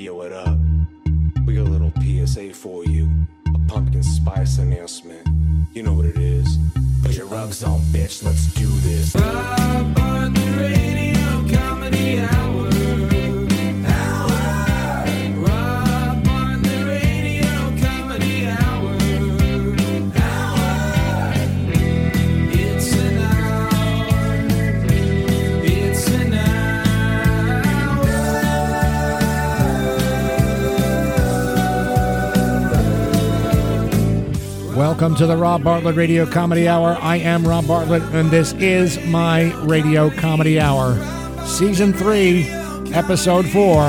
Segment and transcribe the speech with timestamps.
[0.00, 0.56] yo, what up?
[1.44, 3.08] We got a little PSA for you.
[3.54, 5.26] A pumpkin spice announcement.
[5.74, 6.56] You know what it is.
[7.02, 8.24] Put your rugs on, bitch.
[8.24, 9.14] Let's do this.
[9.16, 10.99] On the radio
[34.90, 36.98] Welcome to the Rob Bartlett Radio Comedy Hour.
[37.00, 40.96] I am Rob Bartlett, and this is my Radio Comedy Hour.
[41.46, 42.42] Season 3,
[42.92, 43.82] Episode 4,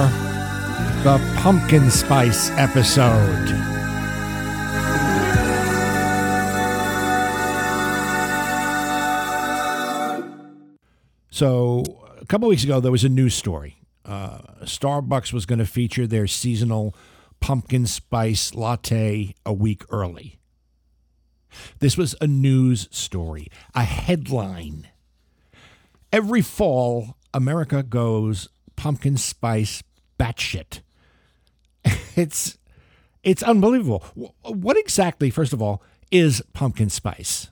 [1.03, 3.47] the Pumpkin Spice episode.
[11.31, 11.83] So,
[12.21, 13.77] a couple weeks ago, there was a news story.
[14.05, 16.95] Uh, Starbucks was going to feature their seasonal
[17.39, 20.37] pumpkin spice latte a week early.
[21.79, 24.87] This was a news story, a headline.
[26.11, 29.83] Every fall, America goes pumpkin spice
[30.19, 30.81] batshit.
[32.15, 32.57] It's
[33.23, 34.03] it's unbelievable.
[34.43, 37.49] What exactly, first of all, is pumpkin spice?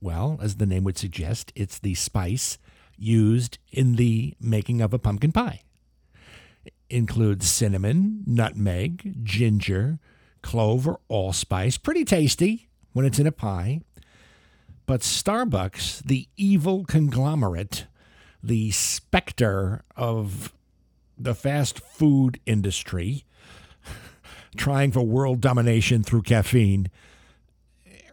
[0.00, 2.58] Well, as the name would suggest, it's the spice
[2.96, 5.62] used in the making of a pumpkin pie.
[6.64, 10.00] It includes cinnamon, nutmeg, ginger,
[10.42, 11.78] clove, or allspice.
[11.78, 13.80] Pretty tasty when it's in a pie.
[14.86, 17.86] But Starbucks, the evil conglomerate,
[18.42, 20.52] the specter of
[21.16, 23.24] the fast food industry,
[24.56, 26.90] trying for world domination through caffeine.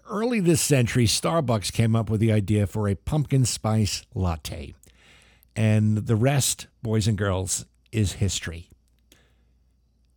[0.09, 4.73] Early this century, Starbucks came up with the idea for a pumpkin spice latte.
[5.55, 8.69] And the rest, boys and girls, is history.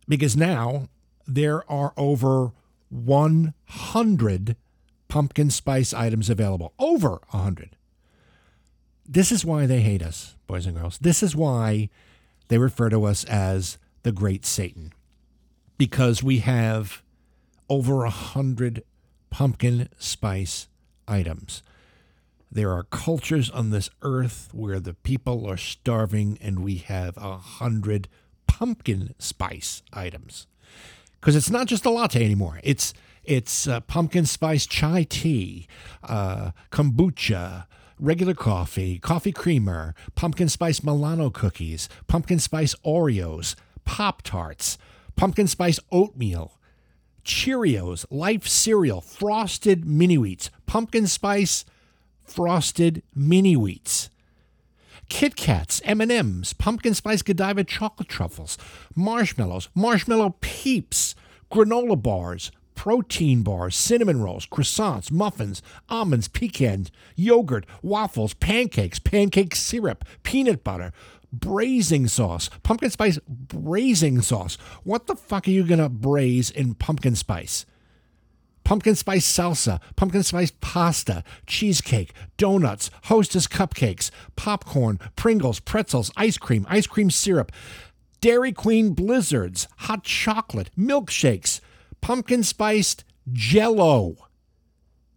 [0.07, 0.87] Because now
[1.27, 2.51] there are over
[2.93, 4.55] 100
[5.07, 6.73] pumpkin spice items available.
[6.77, 7.75] Over 100.
[9.05, 10.97] This is why they hate us, boys and girls.
[10.99, 11.89] This is why
[12.47, 14.93] they refer to us as the Great Satan.
[15.77, 17.01] Because we have
[17.67, 18.83] over a hundred
[19.29, 20.67] pumpkin spice
[21.07, 21.63] items.
[22.51, 27.37] There are cultures on this earth where the people are starving, and we have a
[27.37, 28.07] hundred
[28.45, 30.45] pumpkin spice items.
[31.23, 32.59] Because it's not just a latte anymore.
[32.63, 35.67] It's it's uh, pumpkin spice chai tea,
[36.03, 37.65] uh, kombucha,
[37.97, 44.77] regular coffee, coffee creamer, pumpkin spice Milano cookies, pumpkin spice Oreos, Pop Tarts,
[45.15, 46.59] pumpkin spice oatmeal,
[47.23, 51.63] Cheerios, Life cereal, frosted mini wheats, pumpkin spice
[52.25, 54.09] frosted mini wheats.
[55.09, 58.57] Kit Kats, M&Ms, pumpkin spice Godiva chocolate truffles,
[58.95, 61.15] marshmallows, marshmallow peeps,
[61.51, 70.03] granola bars, protein bars, cinnamon rolls, croissants, muffins, almonds, pecans, yogurt, waffles, pancakes, pancake syrup,
[70.23, 70.91] peanut butter,
[71.31, 74.55] braising sauce, pumpkin spice braising sauce.
[74.83, 77.65] What the fuck are you going to braise in pumpkin spice?
[78.63, 86.65] Pumpkin spice salsa, pumpkin spice pasta, cheesecake, donuts, hostess cupcakes, popcorn, Pringles, pretzels, ice cream,
[86.69, 87.51] ice cream syrup,
[88.21, 91.59] Dairy Queen blizzards, hot chocolate, milkshakes,
[92.01, 94.15] pumpkin spiced jello,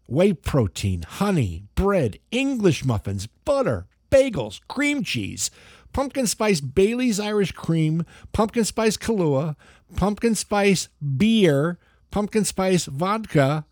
[0.06, 5.50] whey protein, honey, bread, English muffins, butter, bagels, cream cheese,
[5.92, 9.56] pumpkin spice Bailey's Irish cream, pumpkin spice Kahlua,
[9.96, 11.78] pumpkin spice beer,
[12.16, 13.66] pumpkin spice vodka,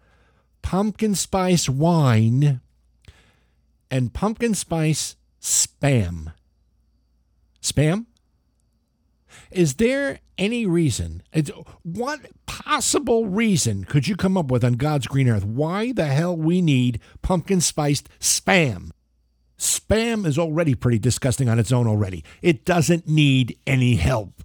[0.61, 2.61] pumpkin spice wine,
[3.91, 6.31] and pumpkin spice spam.
[7.63, 8.05] Spam?
[9.51, 11.23] Is there any reason,
[11.83, 16.37] what possible reason could you come up with on God's green earth why the hell
[16.37, 18.91] we need pumpkin spiced spam?
[19.57, 22.23] Spam is already pretty disgusting on its own already.
[22.43, 24.44] It doesn't need any help.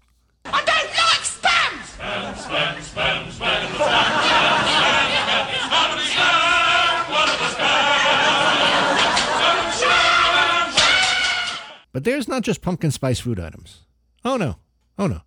[11.99, 13.81] But there's not just pumpkin spice food items.
[14.23, 14.55] Oh no.
[14.97, 15.19] Oh no.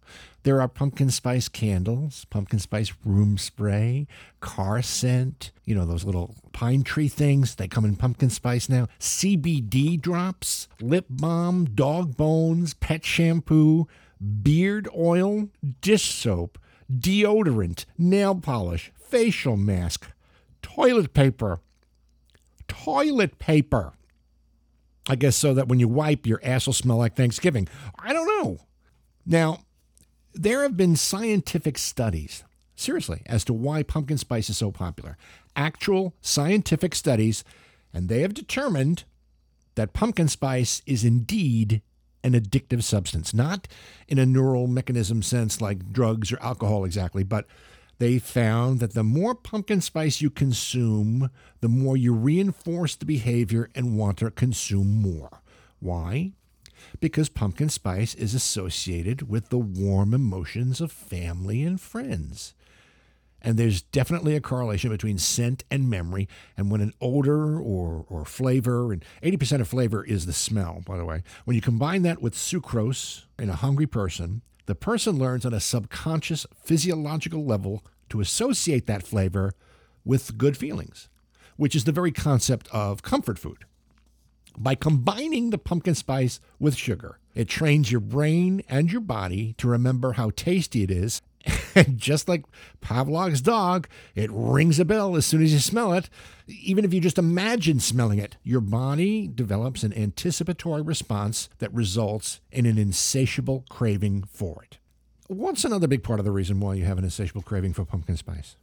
[0.42, 4.06] There are pumpkin spice candles, pumpkin spice room spray,
[4.40, 7.56] car scent, you know, those little pine tree things.
[7.56, 8.88] They come in pumpkin spice now.
[8.98, 13.86] CBD drops, lip balm, dog bones, pet shampoo,
[14.42, 15.50] beard oil,
[15.82, 16.58] dish soap,
[16.90, 20.10] deodorant, nail polish, facial mask,
[20.62, 21.60] toilet paper.
[22.66, 23.92] Toilet paper.
[25.08, 27.68] I guess so that when you wipe, your ass will smell like Thanksgiving.
[27.98, 28.58] I don't know.
[29.26, 29.60] Now,
[30.34, 32.42] There have been scientific studies,
[32.74, 35.18] seriously, as to why pumpkin spice is so popular.
[35.54, 37.44] Actual scientific studies,
[37.92, 39.04] and they have determined
[39.74, 41.82] that pumpkin spice is indeed
[42.24, 43.68] an addictive substance, not
[44.08, 47.46] in a neural mechanism sense like drugs or alcohol exactly, but
[47.98, 51.30] they found that the more pumpkin spice you consume,
[51.60, 55.42] the more you reinforce the behavior and want to consume more.
[55.80, 56.32] Why?
[57.00, 62.54] Because pumpkin spice is associated with the warm emotions of family and friends.
[63.44, 66.28] And there's definitely a correlation between scent and memory.
[66.56, 70.96] And when an odor or, or flavor, and 80% of flavor is the smell, by
[70.96, 75.44] the way, when you combine that with sucrose in a hungry person, the person learns
[75.44, 79.54] on a subconscious physiological level to associate that flavor
[80.04, 81.08] with good feelings,
[81.56, 83.64] which is the very concept of comfort food.
[84.56, 89.68] By combining the pumpkin spice with sugar, it trains your brain and your body to
[89.68, 91.22] remember how tasty it is
[91.74, 92.44] and just like
[92.80, 96.08] Pavlov's dog, it rings a bell as soon as you smell it.
[96.46, 102.40] Even if you just imagine smelling it, your body develops an anticipatory response that results
[102.50, 104.78] in an insatiable craving for it.
[105.28, 108.16] What's another big part of the reason why you have an insatiable craving for pumpkin
[108.16, 108.56] spice?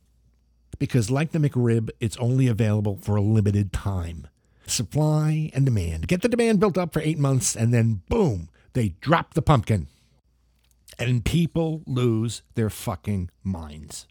[0.77, 4.27] Because, like the McRib, it's only available for a limited time.
[4.67, 6.07] Supply and demand.
[6.07, 9.87] Get the demand built up for eight months, and then boom, they drop the pumpkin
[10.99, 14.05] and people lose their fucking minds.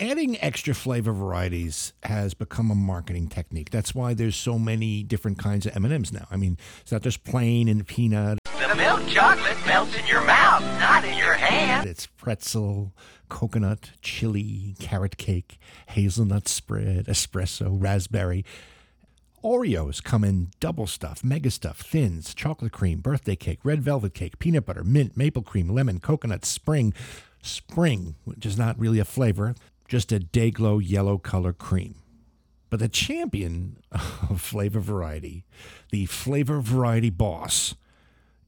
[0.00, 3.70] Adding extra flavor varieties has become a marketing technique.
[3.70, 6.26] That's why there's so many different kinds of M&Ms now.
[6.30, 8.38] I mean, it's not just plain and peanut.
[8.44, 11.88] The milk chocolate melts in your mouth, not in your hand.
[11.88, 12.94] It's pretzel,
[13.28, 15.58] coconut, chili, carrot cake,
[15.88, 18.44] hazelnut spread, espresso, raspberry.
[19.44, 24.38] Oreos come in double stuff, mega stuff, thins, chocolate cream, birthday cake, red velvet cake,
[24.38, 26.94] peanut butter, mint, maple cream, lemon, coconut, spring.
[27.42, 29.54] Spring, which is not really a flavor,
[29.86, 31.96] just a day glow yellow color cream.
[32.70, 35.44] But the champion of flavor variety,
[35.90, 37.74] the flavor variety boss,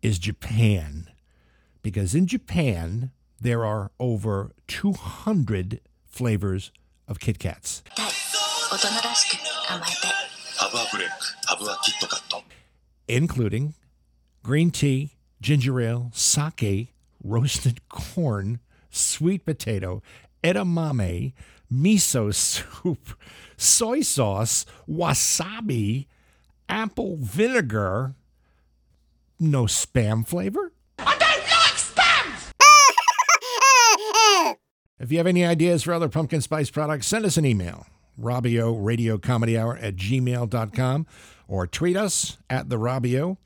[0.01, 1.11] is Japan.
[1.83, 6.73] Because in Japan, there are over 200 flavors
[7.07, 7.83] of Kit Kats.
[10.60, 11.14] 大人らしく甘えてハブはブレイク、
[11.48, 12.44] ハブはキットカット。
[13.08, 13.74] including
[14.44, 16.94] green tea, ginger ale, sake,
[17.24, 18.60] roasted corn,
[18.90, 20.02] sweet potato,
[20.44, 21.34] edamame,
[21.72, 23.16] miso soup,
[23.58, 26.08] soy sauce, wasabi,
[26.70, 28.16] apple vinegar.
[29.40, 30.72] No spam flavor?
[31.00, 32.54] I don't like spams!
[35.00, 37.88] If you have any ideas for other pumpkin spice products, send us an email.
[38.21, 41.07] Robio Radio Comedy Hour at gmail.com
[41.49, 43.37] or tweet us at the Robio.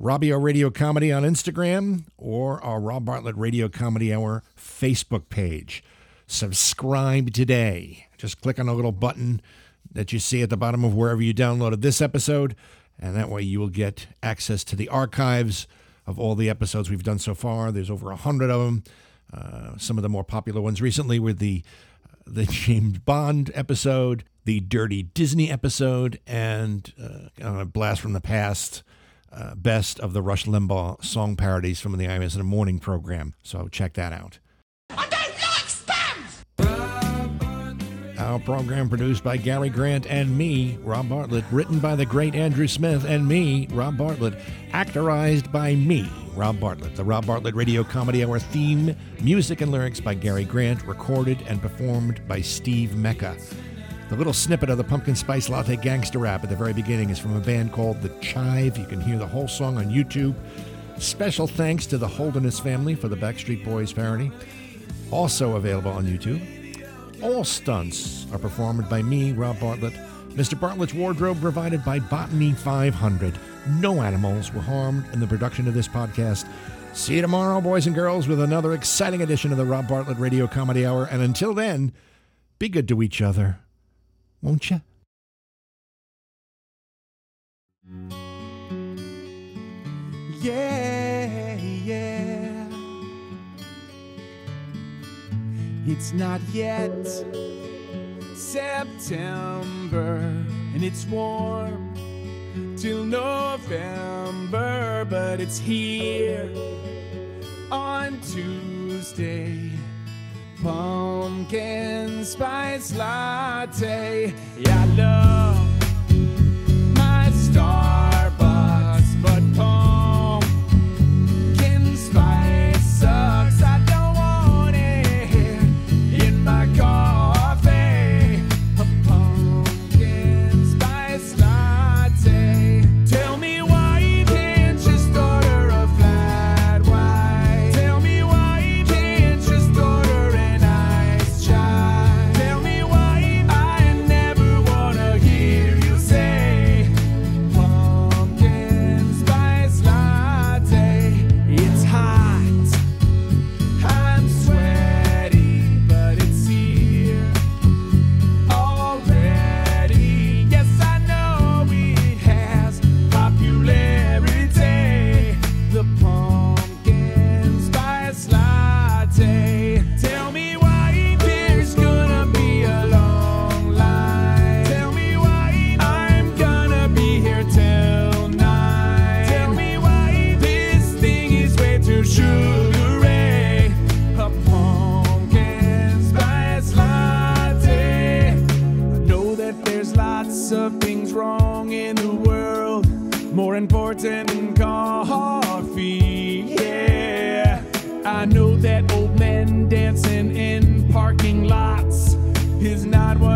[0.00, 5.82] Robio Radio Comedy on Instagram or our Rob Bartlett Radio Comedy Hour Facebook page.
[6.26, 8.06] Subscribe today.
[8.16, 9.40] Just click on the little button
[9.90, 12.54] that you see at the bottom of wherever you downloaded this episode,
[12.98, 15.66] and that way you will get access to the archives
[16.06, 17.72] of all the episodes we've done so far.
[17.72, 18.84] There's over a hundred of them.
[19.32, 21.62] Uh, some of the more popular ones recently were the
[22.28, 27.28] the James Bond episode, the Dirty Disney episode, and uh,
[27.60, 28.82] a blast from the past.
[29.30, 33.34] Uh, best of the Rush Limbaugh song parodies from the Imus in the Morning program.
[33.42, 34.38] So check that out.
[34.88, 35.38] I don't like!
[38.18, 42.66] Our program produced by Gary Grant and me, Rob Bartlett, written by the great Andrew
[42.66, 44.34] Smith and me, Rob Bartlett,
[44.72, 46.94] actorized by me, Rob Bartlett.
[46.94, 51.60] The Rob Bartlett Radio Comedy Hour theme, music and lyrics by Gary Grant, recorded and
[51.60, 53.36] performed by Steve Mecca.
[54.08, 57.18] The little snippet of the pumpkin spice latte gangster rap at the very beginning is
[57.18, 58.78] from a band called The Chive.
[58.78, 60.36] You can hear the whole song on YouTube.
[60.98, 64.30] Special thanks to the Holderness family for the Backstreet Boys parody.
[65.10, 66.40] Also available on YouTube.
[67.20, 69.94] All stunts are performed by me, Rob Bartlett.
[70.34, 70.58] Mr.
[70.58, 73.36] Bartlett's wardrobe provided by Botany 500.
[73.68, 76.46] No animals were harmed in the production of this podcast.
[76.94, 80.46] See you tomorrow, boys and girls, with another exciting edition of the Rob Bartlett Radio
[80.46, 81.04] Comedy Hour.
[81.04, 81.92] And until then,
[82.58, 83.58] be good to each other,
[84.42, 84.80] won't you?
[90.40, 92.68] Yeah, yeah.
[95.86, 97.06] It's not yet
[98.34, 100.16] September,
[100.74, 101.87] and it's warm
[102.80, 106.48] till November, but it's here
[107.72, 109.72] on Tuesday.
[110.62, 114.32] Pumpkin spice latte.
[114.58, 115.77] Yeah, I love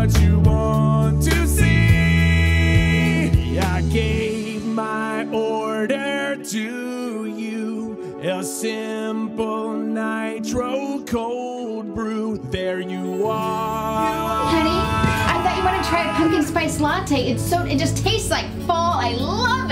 [0.03, 1.69] what you want to see.
[3.57, 12.37] I gave my order to you a simple nitro cold brew.
[12.37, 14.45] There you are.
[14.45, 14.71] Honey,
[15.31, 17.31] I thought you wanted to try a pumpkin spice latte.
[17.31, 18.99] It's so it just tastes like fall.
[18.99, 19.71] I love